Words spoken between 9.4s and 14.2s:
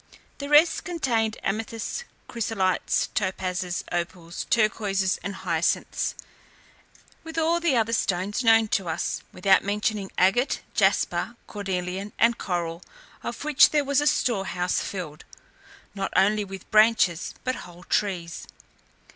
mentioning agate, jasper, cornelian, and coral, of which there was a